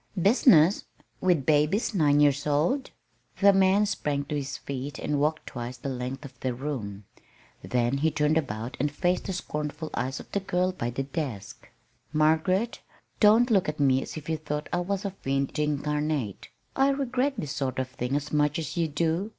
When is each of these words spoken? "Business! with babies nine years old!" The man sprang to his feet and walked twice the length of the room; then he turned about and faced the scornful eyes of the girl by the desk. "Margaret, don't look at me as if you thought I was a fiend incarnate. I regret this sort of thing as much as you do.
"Business! 0.19 0.85
with 1.19 1.45
babies 1.45 1.93
nine 1.93 2.19
years 2.21 2.47
old!" 2.47 2.89
The 3.39 3.53
man 3.53 3.85
sprang 3.85 4.25
to 4.25 4.35
his 4.35 4.57
feet 4.57 4.97
and 4.97 5.19
walked 5.19 5.45
twice 5.45 5.77
the 5.77 5.89
length 5.89 6.25
of 6.25 6.39
the 6.39 6.55
room; 6.55 7.05
then 7.61 7.99
he 7.99 8.09
turned 8.09 8.35
about 8.35 8.75
and 8.79 8.91
faced 8.91 9.25
the 9.25 9.33
scornful 9.33 9.91
eyes 9.93 10.19
of 10.19 10.31
the 10.31 10.39
girl 10.39 10.71
by 10.71 10.89
the 10.89 11.03
desk. 11.03 11.69
"Margaret, 12.11 12.79
don't 13.19 13.51
look 13.51 13.69
at 13.69 13.79
me 13.79 14.01
as 14.01 14.17
if 14.17 14.27
you 14.27 14.37
thought 14.37 14.69
I 14.73 14.79
was 14.79 15.05
a 15.05 15.11
fiend 15.11 15.59
incarnate. 15.59 16.47
I 16.75 16.89
regret 16.89 17.35
this 17.37 17.51
sort 17.51 17.77
of 17.77 17.87
thing 17.89 18.15
as 18.15 18.33
much 18.33 18.57
as 18.57 18.75
you 18.75 18.87
do. 18.87 19.29